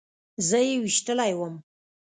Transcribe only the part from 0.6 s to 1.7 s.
يې ويشتلى وم.